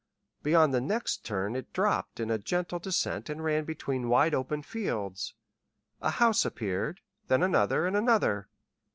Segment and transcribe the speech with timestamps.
[0.41, 4.63] Beyond the next turn it dropped in a gentle descent and ran between wide open
[4.63, 5.35] fields.
[6.01, 8.49] A house appeared, then another and another.